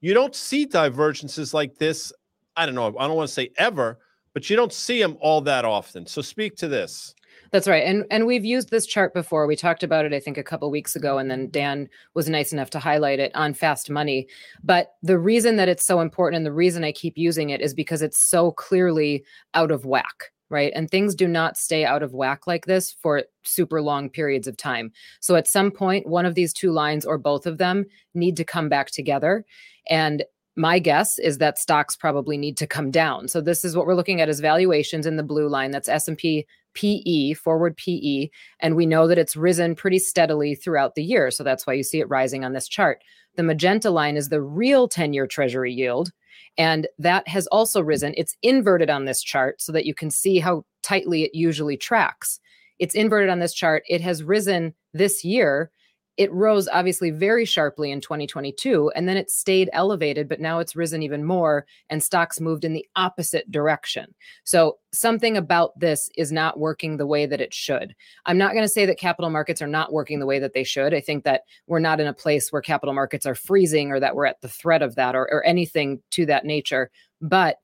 [0.02, 2.13] You don't see divergences like this.
[2.56, 2.96] I don't know.
[2.98, 4.00] I don't want to say ever,
[4.34, 6.06] but you don't see them all that often.
[6.06, 7.13] So speak to this.
[7.51, 7.83] That's right.
[7.83, 9.47] And and we've used this chart before.
[9.47, 12.53] We talked about it I think a couple weeks ago and then Dan was nice
[12.53, 14.27] enough to highlight it on fast money.
[14.63, 17.73] But the reason that it's so important and the reason I keep using it is
[17.73, 20.71] because it's so clearly out of whack right?
[20.75, 24.57] And things do not stay out of whack like this for super long periods of
[24.57, 24.91] time.
[25.19, 28.43] So at some point, one of these two lines or both of them need to
[28.43, 29.45] come back together.
[29.89, 30.23] And
[30.55, 33.27] my guess is that stocks probably need to come down.
[33.27, 35.71] So this is what we're looking at as valuations in the blue line.
[35.71, 38.29] That's S&P PE, forward PE,
[38.60, 41.32] and we know that it's risen pretty steadily throughout the year.
[41.32, 43.01] So that's why you see it rising on this chart.
[43.36, 46.12] The magenta line is the real 10 year treasury yield,
[46.58, 48.13] and that has also risen.
[48.17, 52.39] It's inverted on this chart so that you can see how tightly it usually tracks.
[52.79, 53.84] It's inverted on this chart.
[53.88, 55.71] It has risen this year
[56.19, 60.75] it rose obviously very sharply in 2022 and then it stayed elevated but now it's
[60.75, 64.13] risen even more and stocks moved in the opposite direction.
[64.43, 67.95] So something about this is not working the way that it should.
[68.25, 70.65] I'm not going to say that capital markets are not working the way that they
[70.65, 70.93] should.
[70.93, 74.13] I think that we're not in a place where capital markets are freezing or that
[74.13, 76.91] we're at the threat of that or, or anything to that nature.
[77.21, 77.60] But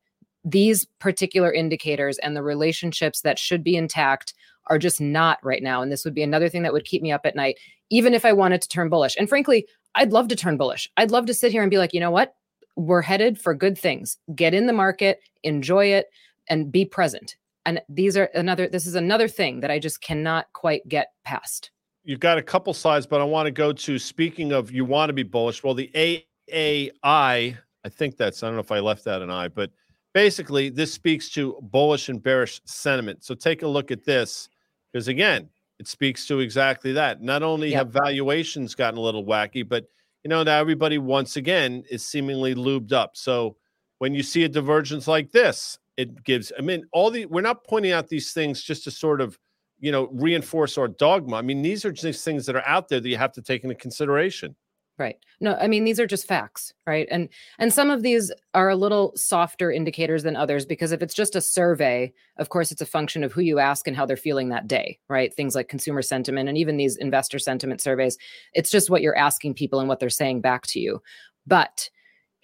[0.46, 4.34] these particular indicators and the relationships that should be intact
[4.68, 5.82] are just not right now.
[5.82, 7.58] And this would be another thing that would keep me up at night,
[7.90, 9.16] even if I wanted to turn bullish.
[9.18, 10.90] And frankly, I'd love to turn bullish.
[10.98, 12.36] I'd love to sit here and be like, you know what?
[12.76, 14.18] We're headed for good things.
[14.36, 16.08] Get in the market, enjoy it,
[16.48, 17.36] and be present.
[17.66, 21.72] And these are another, this is another thing that I just cannot quite get past.
[22.04, 25.10] You've got a couple slides, but I want to go to speaking of you want
[25.10, 25.64] to be bullish.
[25.64, 29.48] Well, the AAI, I think that's, I don't know if I left that an I,
[29.48, 29.72] but
[30.16, 33.24] basically this speaks to bullish and bearish sentiment.
[33.24, 34.48] So take a look at this.
[34.92, 37.22] Because again, it speaks to exactly that.
[37.22, 37.78] Not only yep.
[37.80, 39.86] have valuations gotten a little wacky, but
[40.24, 43.18] you know, now everybody once again is seemingly lubed up.
[43.18, 43.58] So
[44.00, 47.66] when you see a divergence like this, it gives, I mean, all the, we're not
[47.66, 49.38] pointing out these things just to sort of,
[49.80, 51.36] you know, reinforce our dogma.
[51.36, 53.64] I mean, these are just things that are out there that you have to take
[53.64, 54.56] into consideration.
[54.98, 55.18] Right.
[55.42, 57.06] No, I mean these are just facts, right?
[57.12, 57.28] And
[57.60, 61.36] and some of these are a little softer indicators than others because if it's just
[61.36, 64.50] a survey, of course it's a function of who you ask and how they're feeling
[64.50, 65.34] that day, right?
[65.34, 68.18] Things like consumer sentiment and even these investor sentiment surveys,
[68.54, 71.02] it's just what you're asking people and what they're saying back to you.
[71.46, 71.90] But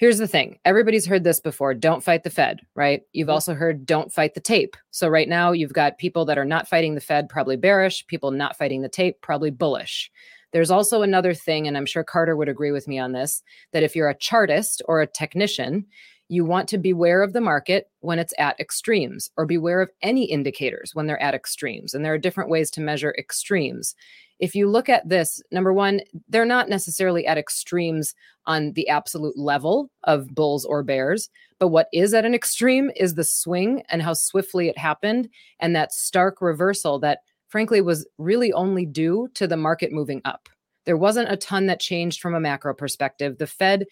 [0.02, 3.34] here's the thing everybody's heard this before don't fight the fed right you've mm-hmm.
[3.34, 6.68] also heard don't fight the tape so right now you've got people that are not
[6.68, 10.12] fighting the fed probably bearish people not fighting the tape probably bullish
[10.52, 13.84] there's also another thing, and I'm sure Carter would agree with me on this, that
[13.84, 15.86] if you're a chartist or a technician,
[16.32, 20.24] you want to beware of the market when it's at extremes or beware of any
[20.24, 21.94] indicators when they're at extremes.
[21.94, 23.96] And there are different ways to measure extremes.
[24.40, 29.38] If you look at this, number one, they're not necessarily at extremes on the absolute
[29.38, 34.02] level of bulls or bears, but what is at an extreme is the swing and
[34.02, 37.20] how swiftly it happened and that stark reversal that
[37.52, 40.50] frankly was really only due to the market moving up.
[40.86, 43.38] There wasn't a ton that changed from a macro perspective.
[43.38, 43.86] The Fed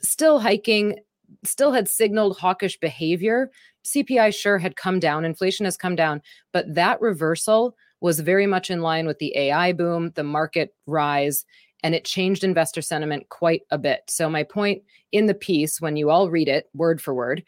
[0.00, 0.98] still hiking,
[1.44, 3.50] still had signaled hawkish behavior.
[3.84, 6.22] CPI sure had come down, inflation has come down,
[6.52, 11.44] but that reversal was very much in line with the AI boom, the market rise,
[11.84, 14.02] and it changed investor sentiment quite a bit.
[14.08, 17.44] So, my point in the piece, when you all read it word for word,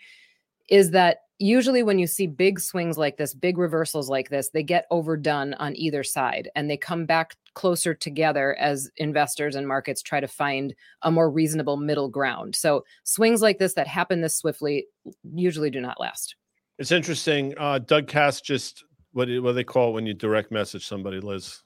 [0.69, 4.63] is that usually when you see big swings like this, big reversals like this, they
[4.63, 10.03] get overdone on either side and they come back closer together as investors and markets
[10.03, 12.55] try to find a more reasonable middle ground.
[12.55, 14.87] So swings like this that happen this swiftly
[15.35, 16.37] usually do not last.
[16.79, 17.55] It's interesting.
[17.57, 20.87] Uh, Doug Kass just what do, what do they call it when you direct message
[20.87, 21.63] somebody, Liz?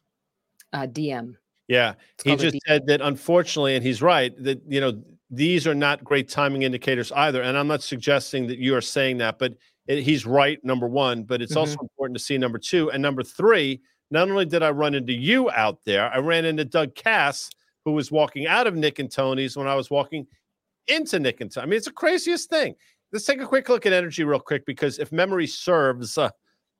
[0.72, 1.34] Uh, DM.
[1.66, 6.04] Yeah, he just said that unfortunately, and he's right that you know these are not
[6.04, 7.42] great timing indicators either.
[7.42, 9.54] And I'm not suggesting that you are saying that, but
[9.86, 11.24] it, he's right, number one.
[11.24, 11.60] But it's mm-hmm.
[11.60, 12.90] also important to see number two.
[12.90, 16.64] And number three, not only did I run into you out there, I ran into
[16.64, 17.50] Doug Kass,
[17.84, 20.26] who was walking out of Nick and Toni's when I was walking
[20.86, 21.62] into Nick and Toni.
[21.62, 22.74] I mean, it's the craziest thing.
[23.12, 26.30] Let's take a quick look at energy real quick because if memory serves, uh,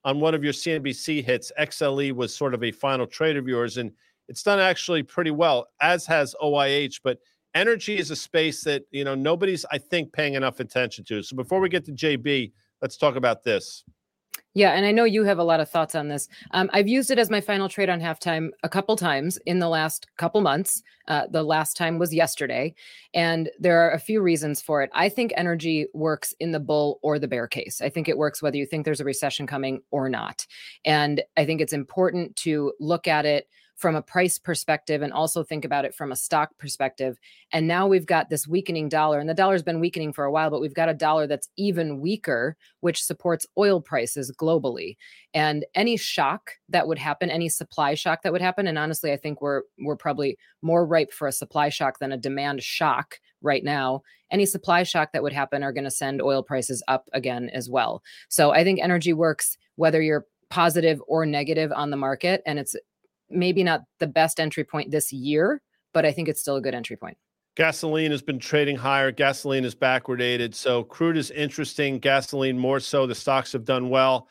[0.05, 3.77] on one of your CNBC hits, XLE was sort of a final trade of yours,
[3.77, 3.91] and
[4.29, 7.01] it's done actually pretty well, as has OIH.
[7.03, 7.19] But
[7.55, 11.23] energy is a space that you know nobody's i think paying enough attention to.
[11.23, 13.85] So before we get to jb let's talk about this.
[14.55, 16.29] Yeah and i know you have a lot of thoughts on this.
[16.53, 19.69] Um, i've used it as my final trade on halftime a couple times in the
[19.69, 20.83] last couple months.
[21.07, 22.75] Uh, the last time was yesterday
[23.15, 24.91] and there are a few reasons for it.
[24.93, 27.81] I think energy works in the bull or the bear case.
[27.81, 30.47] I think it works whether you think there's a recession coming or not.
[30.85, 35.45] And i think it's important to look at it from a price perspective and also
[35.45, 37.17] think about it from a stock perspective.
[37.53, 40.51] And now we've got this weakening dollar, and the dollar's been weakening for a while,
[40.51, 44.97] but we've got a dollar that's even weaker, which supports oil prices globally.
[45.33, 49.17] And any shock that would happen, any supply shock that would happen, and honestly, I
[49.17, 53.63] think we're we're probably more ripe for a supply shock than a demand shock right
[53.63, 54.03] now.
[54.33, 57.71] Any supply shock that would happen are going to send oil prices up again as
[57.71, 58.03] well.
[58.29, 62.43] So I think energy works whether you're positive or negative on the market.
[62.47, 62.75] And it's
[63.31, 65.61] maybe not the best entry point this year,
[65.93, 67.17] but I think it's still a good entry point.
[67.57, 69.11] Gasoline has been trading higher.
[69.11, 70.55] Gasoline is backwardated.
[70.55, 71.99] So crude is interesting.
[71.99, 73.07] Gasoline more so.
[73.07, 74.29] The stocks have done well.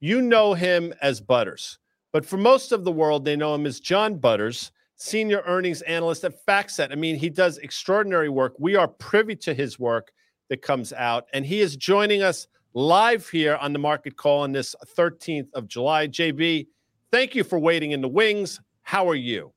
[0.00, 1.78] You know him as Butters,
[2.12, 6.22] but for most of the world, they know him as John Butters, senior earnings analyst
[6.22, 6.92] at FactSet.
[6.92, 8.54] I mean, he does extraordinary work.
[8.60, 10.12] We are privy to his work
[10.50, 14.52] that comes out, and he is joining us live here on the market call on
[14.52, 16.06] this 13th of July.
[16.06, 16.68] JB,
[17.10, 18.60] thank you for waiting in the wings.
[18.82, 19.52] How are you?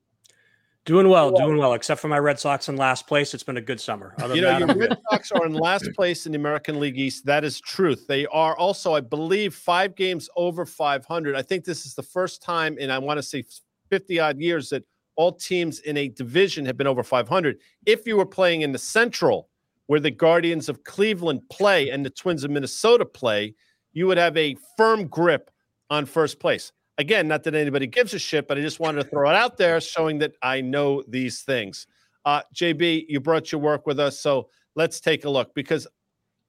[0.85, 3.35] Doing well, doing well, except for my Red Sox in last place.
[3.35, 4.15] It's been a good summer.
[4.17, 7.23] Other you know, your Red Sox are in last place in the American League East.
[7.25, 8.07] That is truth.
[8.07, 11.35] They are also, I believe, five games over 500.
[11.35, 13.43] I think this is the first time in, I want to say,
[13.91, 14.83] 50 odd years that
[15.17, 17.59] all teams in a division have been over 500.
[17.85, 19.49] If you were playing in the Central,
[19.85, 23.53] where the Guardians of Cleveland play and the Twins of Minnesota play,
[23.93, 25.51] you would have a firm grip
[25.91, 26.71] on first place.
[27.01, 29.57] Again, not that anybody gives a shit, but I just wanted to throw it out
[29.57, 31.87] there showing that I know these things.
[32.25, 34.19] Uh, JB, you brought your work with us.
[34.19, 35.87] So let's take a look because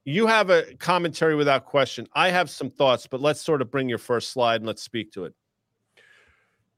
[0.05, 2.07] you have a commentary without question.
[2.13, 5.11] I have some thoughts, but let's sort of bring your first slide and let's speak
[5.13, 5.33] to it.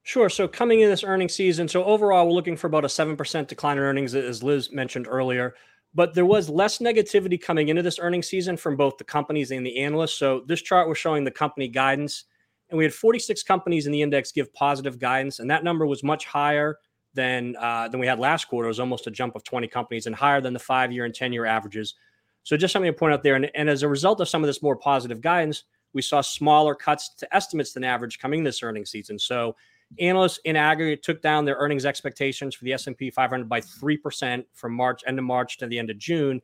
[0.03, 0.29] Sure.
[0.29, 3.77] So coming in this earnings season, so overall, we're looking for about a 7% decline
[3.77, 5.53] in earnings, as Liz mentioned earlier.
[5.93, 9.65] But there was less negativity coming into this earnings season from both the companies and
[9.65, 10.17] the analysts.
[10.17, 12.23] So this chart was showing the company guidance,
[12.69, 16.03] and we had 46 companies in the index give positive guidance, and that number was
[16.03, 16.79] much higher
[17.13, 18.67] than uh, than we had last quarter.
[18.67, 21.13] It was almost a jump of 20 companies, and higher than the five year and
[21.13, 21.95] 10 year averages.
[22.43, 23.35] So just something to point out there.
[23.35, 26.75] And, and as a result of some of this more positive guidance, we saw smaller
[26.75, 29.17] cuts to estimates than average coming this earnings season.
[29.17, 29.55] So
[29.99, 34.73] Analysts in aggregate took down their earnings expectations for the S&P 500 by 3% from
[34.73, 36.31] March end of March to the end of June.
[36.31, 36.41] And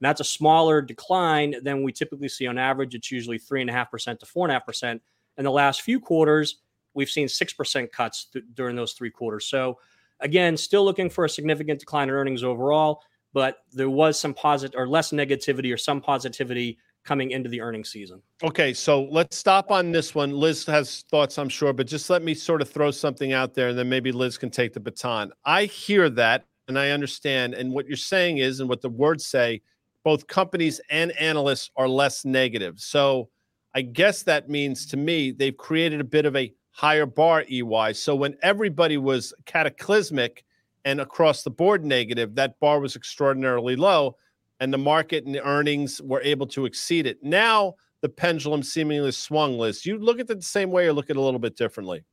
[0.00, 2.94] that's a smaller decline than we typically see on average.
[2.94, 5.00] It's usually 3.5% to 4.5%.
[5.42, 6.58] In the last few quarters,
[6.94, 9.46] we've seen 6% cuts th- during those three quarters.
[9.46, 9.76] So
[10.20, 13.02] again, still looking for a significant decline in earnings overall,
[13.32, 17.90] but there was some positive or less negativity or some positivity coming into the earnings
[17.90, 18.22] season.
[18.44, 20.30] Okay, so let's stop on this one.
[20.30, 23.70] Liz has thoughts, I'm sure, but just let me sort of throw something out there
[23.70, 25.32] and then maybe Liz can take the baton.
[25.44, 27.54] I hear that and I understand.
[27.54, 29.60] And what you're saying is, and what the words say,
[30.04, 32.78] both companies and analysts are less negative.
[32.78, 33.28] So
[33.74, 37.92] I guess that means to me they've created a bit of a higher bar EY.
[37.94, 40.44] So when everybody was cataclysmic
[40.84, 44.16] and across the board negative, that bar was extraordinarily low
[44.60, 47.18] and the market and the earnings were able to exceed it.
[47.22, 49.86] Now the pendulum seemingly swung, Liz.
[49.86, 52.04] You look at it the same way or look at it a little bit differently?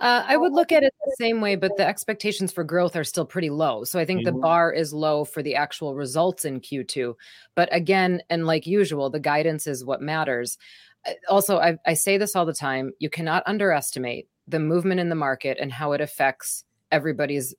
[0.00, 3.04] Uh, I would look at it the same way, but the expectations for growth are
[3.04, 3.82] still pretty low.
[3.84, 4.36] So I think mm-hmm.
[4.36, 7.14] the bar is low for the actual results in Q2.
[7.56, 10.56] But again, and like usual, the guidance is what matters.
[11.28, 15.14] Also, I, I say this all the time you cannot underestimate the movement in the
[15.14, 17.54] market and how it affects everybody's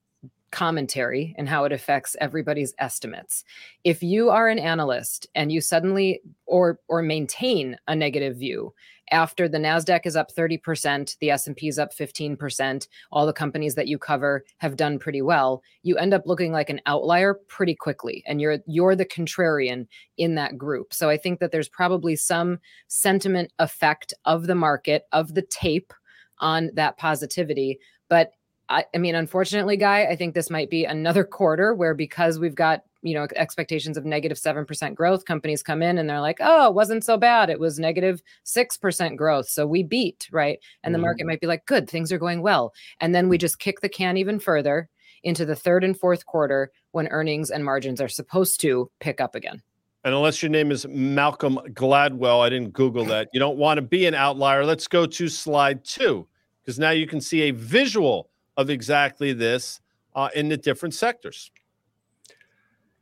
[0.51, 3.43] commentary and how it affects everybody's estimates.
[3.83, 8.73] If you are an analyst and you suddenly or or maintain a negative view
[9.11, 13.87] after the Nasdaq is up 30%, the S&P is up 15%, all the companies that
[13.87, 18.23] you cover have done pretty well, you end up looking like an outlier pretty quickly
[18.27, 20.93] and you're you're the contrarian in that group.
[20.93, 25.93] So I think that there's probably some sentiment effect of the market of the tape
[26.39, 28.33] on that positivity, but
[28.69, 32.55] I, I mean, unfortunately, Guy, I think this might be another quarter where because we've
[32.55, 36.67] got you know expectations of negative 7% growth companies come in and they're like oh
[36.67, 40.99] it wasn't so bad it was negative 6% growth so we beat right and the
[40.99, 41.27] market mm-hmm.
[41.27, 44.17] might be like good things are going well and then we just kick the can
[44.17, 44.89] even further
[45.23, 49.35] into the third and fourth quarter when earnings and margins are supposed to pick up
[49.35, 49.61] again
[50.03, 53.27] and unless your name is Malcolm Gladwell, I didn't Google that.
[53.33, 54.63] You don't want to be an outlier.
[54.63, 56.25] Let's go to slide two,
[56.61, 59.81] because now you can see a visual of exactly this
[60.15, 61.51] uh, in the different sectors.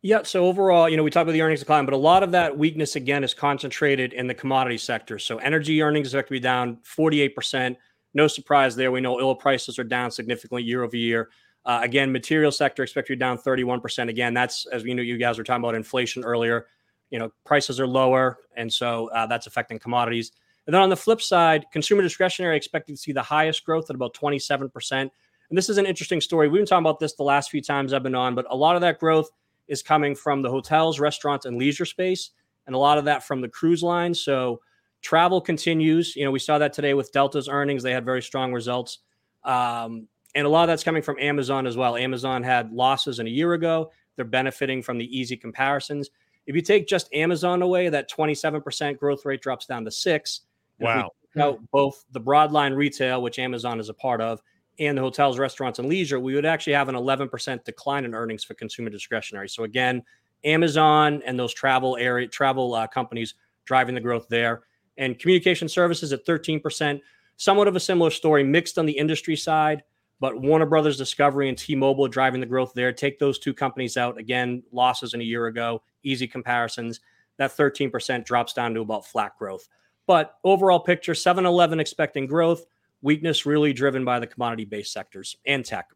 [0.04, 0.24] Yeah.
[0.24, 2.56] So overall, you know, we talked about the earnings decline, but a lot of that
[2.56, 5.18] weakness again is concentrated in the commodity sector.
[5.18, 7.76] So energy earnings expect to be down 48%.
[8.14, 8.92] No surprise there.
[8.92, 11.30] We know oil prices are down significantly year over year.
[11.66, 14.10] Uh, again, material sector expect to be down 31%.
[14.10, 16.68] Again, that's as we know, you guys were talking about inflation earlier.
[17.10, 20.32] You know, prices are lower, and so uh, that's affecting commodities.
[20.66, 23.96] And then on the flip side, consumer discretionary expected to see the highest growth at
[23.96, 24.72] about 27%.
[24.92, 25.12] And
[25.52, 26.50] this is an interesting story.
[26.50, 28.76] We've been talking about this the last few times I've been on, but a lot
[28.76, 29.30] of that growth
[29.68, 32.32] is coming from the hotels, restaurants, and leisure space,
[32.66, 34.14] and a lot of that from the cruise line.
[34.14, 34.62] So
[35.02, 36.16] travel continues.
[36.16, 39.00] You know, we saw that today with Delta's earnings; they had very strong results,
[39.44, 41.96] um, and a lot of that's coming from Amazon as well.
[41.96, 46.10] Amazon had losses in a year ago; they're benefiting from the easy comparisons.
[46.46, 50.42] If you take just Amazon away, that 27% growth rate drops down to six.
[50.80, 51.12] Wow.
[51.36, 54.42] Now, both the broadline retail, which Amazon is a part of,
[54.80, 58.44] and the hotels, restaurants, and leisure, we would actually have an 11% decline in earnings
[58.44, 59.50] for consumer discretionary.
[59.50, 60.04] So again,
[60.44, 63.34] Amazon and those travel area travel uh, companies
[63.66, 64.64] driving the growth there,
[64.98, 67.02] and communication services at 13%.
[67.40, 69.84] Somewhat of a similar story, mixed on the industry side,
[70.20, 72.92] but Warner Brothers Discovery and T-Mobile driving the growth there.
[72.92, 77.00] Take those two companies out again, losses in a year ago, easy comparisons.
[77.38, 79.68] That 13% drops down to about flat growth.
[80.08, 82.66] But overall picture 7 Eleven expecting growth,
[83.08, 85.88] weakness really driven by the commodity based sectors and tech.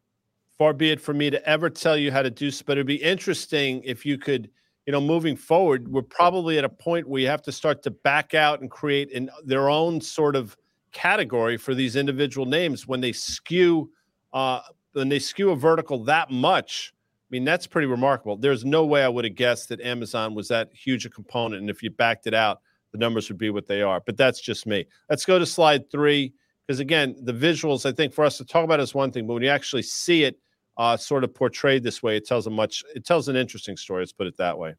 [0.56, 2.86] Far be it for me to ever tell you how to do so, but it'd
[2.86, 4.48] be interesting if you could,
[4.86, 7.90] you know, moving forward, we're probably at a point where you have to start to
[7.90, 10.56] back out and create in their own sort of
[10.92, 13.90] category for these individual names when they skew
[14.32, 14.60] uh
[14.94, 16.94] when they skew a vertical that much.
[16.94, 18.38] I mean, that's pretty remarkable.
[18.38, 21.60] There's no way I would have guessed that Amazon was that huge a component.
[21.60, 22.60] And if you backed it out,
[22.92, 24.00] the numbers would be what they are.
[24.04, 24.86] But that's just me.
[25.10, 26.32] Let's go to slide three
[26.66, 29.34] because again, the visuals I think for us to talk about is one thing, but
[29.34, 30.38] when you actually see it
[30.76, 34.02] uh, sort of portrayed this way, it tells a much it tells an interesting story.
[34.02, 34.74] Let's put it that way.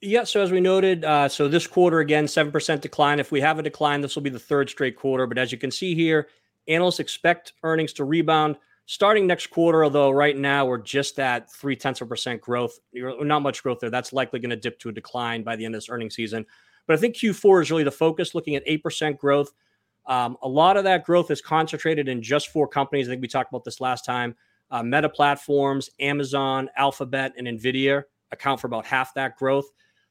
[0.00, 0.24] Yeah.
[0.24, 3.20] So as we noted, uh, so this quarter again, seven percent decline.
[3.20, 5.26] If we have a decline, this will be the third straight quarter.
[5.26, 6.28] But as you can see here,
[6.68, 9.84] analysts expect earnings to rebound starting next quarter.
[9.84, 13.90] Although right now we're just at three tenths of percent growth, not much growth there.
[13.90, 16.44] That's likely going to dip to a decline by the end of this earnings season.
[16.86, 19.52] But I think Q4 is really the focus, looking at 8% growth.
[20.06, 23.08] Um, a lot of that growth is concentrated in just four companies.
[23.08, 24.34] I think we talked about this last time.
[24.70, 29.66] Uh, Meta Platforms, Amazon, Alphabet, and NVIDIA account for about half that growth.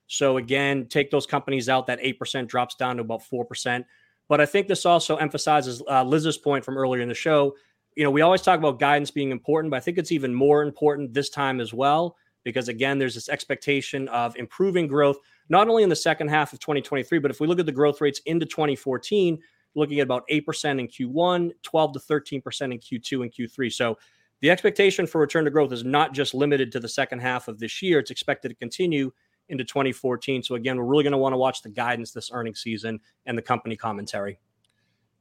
[0.08, 3.86] So again, take those companies out, that 8% drops down to about 4%.
[4.28, 7.56] But I think this also emphasizes uh, Liz's point from earlier in the show.
[7.96, 10.64] You know, we always talk about guidance being important, but I think it's even more
[10.64, 15.18] important this time as well, because again, there's this expectation of improving growth,
[15.50, 18.00] not only in the second half of 2023, but if we look at the growth
[18.00, 19.40] rates into 2014,
[19.76, 23.72] looking at about 8% in Q1, 12 to 13% in Q2 and Q3.
[23.72, 23.98] So
[24.42, 27.60] the expectation for return to growth is not just limited to the second half of
[27.60, 28.00] this year.
[28.00, 29.12] It's expected to continue
[29.50, 30.44] into 2014.
[30.44, 33.38] So again, we're really going to want to watch the guidance this earnings season and
[33.38, 34.40] the company commentary.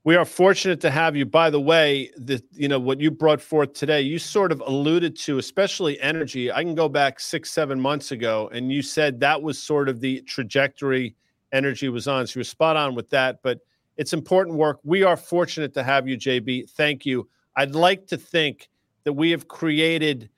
[0.02, 1.26] We are fortunate to have you.
[1.26, 5.14] By the way, the you know what you brought forth today, you sort of alluded
[5.18, 6.50] to, especially energy.
[6.50, 10.00] I can go back six, seven months ago, and you said that was sort of
[10.00, 11.16] the trajectory
[11.52, 12.26] energy was on.
[12.26, 13.40] So you're spot on with that.
[13.42, 13.60] But
[14.00, 14.80] it's important work.
[14.82, 16.70] We are fortunate to have you, JB.
[16.70, 17.28] Thank you.
[17.54, 18.70] I'd like to think
[19.04, 20.30] that we have created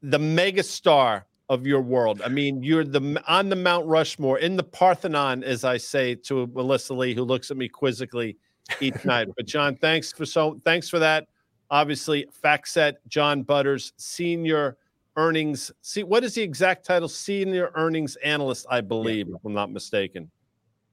[0.00, 2.22] the megastar of your world.
[2.24, 6.46] I mean, you're the on the Mount Rushmore in the Parthenon, as I say to
[6.54, 8.38] Melissa Lee, who looks at me quizzically
[8.80, 9.28] each night.
[9.36, 11.28] But John, thanks for so thanks for that.
[11.70, 14.78] Obviously, FactSet, John Butters, senior
[15.18, 15.70] earnings.
[15.82, 17.08] See, what is the exact title?
[17.08, 19.34] Senior earnings analyst, I believe, yeah.
[19.34, 20.30] if I'm not mistaken.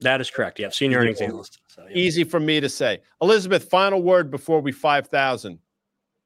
[0.02, 0.60] That is correct.
[0.60, 1.60] Yeah, senior earnings analyst.
[1.68, 1.98] So, yeah.
[1.98, 3.00] Easy for me to say.
[3.22, 5.60] Elizabeth, final word before we five thousand.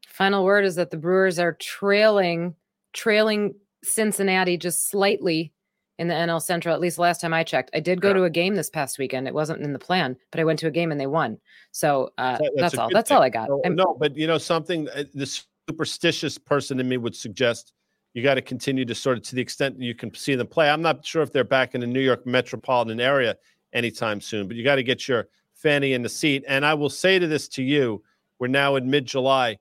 [0.07, 2.55] Final word is that the Brewers are trailing,
[2.93, 5.53] trailing Cincinnati just slightly
[5.97, 6.75] in the NL Central.
[6.75, 8.15] At least last time I checked, I did go yeah.
[8.15, 9.27] to a game this past weekend.
[9.27, 11.37] It wasn't in the plan, but I went to a game and they won.
[11.71, 12.89] So uh, that's, that's all.
[12.91, 13.17] That's thing.
[13.17, 13.49] all I got.
[13.49, 14.89] No, no, but you know something.
[14.89, 17.73] Uh, the superstitious person in me would suggest
[18.13, 20.69] you got to continue to sort of to the extent you can see them play.
[20.69, 23.37] I'm not sure if they're back in the New York metropolitan area
[23.73, 26.43] anytime soon, but you got to get your fanny in the seat.
[26.47, 28.03] And I will say to this to you:
[28.39, 29.57] We're now in mid-July.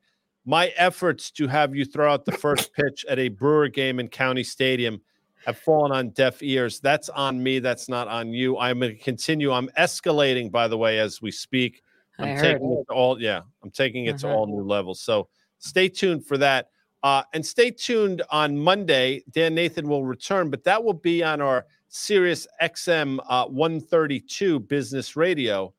[0.47, 4.09] My efforts to have you throw out the first pitch at a Brewer game in
[4.09, 5.01] County Stadium
[5.47, 6.81] have fallen on deaf ears.
[6.81, 7.59] That's on me.
[7.59, 8.59] That's not on you.
[8.59, 9.53] I'm going to continue.
[9.53, 11.83] I'm escalating, by the way, as we speak.
[12.19, 13.21] I'm taking it to all.
[13.21, 14.29] Yeah, I'm taking it uh-huh.
[14.29, 15.01] to all new levels.
[15.01, 16.69] So stay tuned for that.
[17.03, 19.25] Uh, and stay tuned on Monday.
[19.31, 25.17] Dan Nathan will return, but that will be on our Sirius XM uh, 132 Business
[25.17, 25.75] Radio,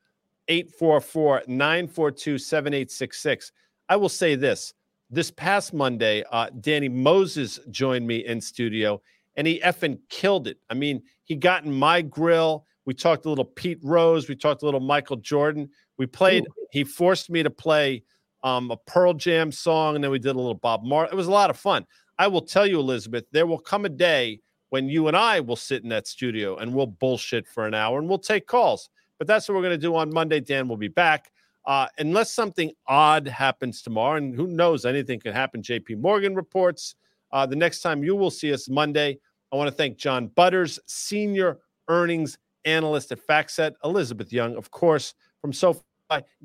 [0.49, 3.51] 844 942 7866.
[3.87, 4.73] I will say this
[5.09, 9.01] this past Monday, uh, Danny Moses joined me in studio
[9.35, 10.57] and he effing killed it.
[10.69, 12.65] I mean, he got in my grill.
[12.85, 14.27] We talked a little Pete Rose.
[14.27, 15.69] We talked a little Michael Jordan.
[15.97, 16.43] We played.
[16.43, 16.67] Ooh.
[16.71, 18.03] He forced me to play
[18.43, 21.09] um, a Pearl Jam song, and then we did a little Bob Marley.
[21.11, 21.85] It was a lot of fun.
[22.17, 24.41] I will tell you, Elizabeth, there will come a day
[24.71, 27.99] when you and I will sit in that studio and we'll bullshit for an hour
[27.99, 28.89] and we'll take calls.
[29.19, 30.39] But that's what we're going to do on Monday.
[30.39, 31.31] Dan will be back.
[31.65, 35.61] Uh, unless something odd happens tomorrow, and who knows, anything could happen.
[35.61, 36.95] JP Morgan reports.
[37.31, 39.19] Uh, the next time you will see us Monday,
[39.51, 45.13] I want to thank John Butters, senior earnings analyst at FactSet, Elizabeth Young, of course,
[45.41, 45.81] from SoFi.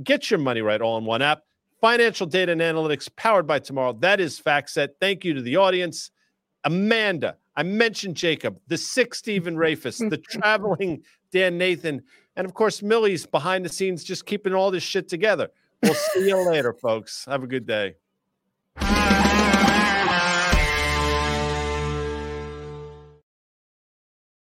[0.03, 1.43] Get your money right all in one app.
[1.81, 3.93] Financial data and analytics powered by tomorrow.
[3.93, 4.91] That is FactSet.
[5.01, 6.11] Thank you to the audience.
[6.65, 11.03] Amanda, I mentioned Jacob, the six Stephen Rafus, the traveling
[11.33, 12.03] Dan Nathan,
[12.37, 15.49] and of course, Millie's behind the scenes just keeping all this shit together.
[15.83, 17.25] We'll see you later, folks.
[17.27, 17.95] Have a good day.